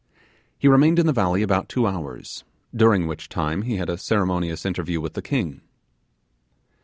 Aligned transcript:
He 0.57 0.67
remained 0.67 0.97
in 0.97 1.05
the 1.05 1.13
valley 1.13 1.43
about 1.43 1.69
two 1.69 1.85
hours, 1.85 2.43
during 2.75 3.05
which 3.05 3.29
time 3.29 3.61
he 3.61 3.75
had 3.75 3.87
a 3.87 3.99
ceremonious 3.99 4.65
interview 4.65 4.99
with 4.99 5.13
the 5.13 5.21
king. 5.21 5.61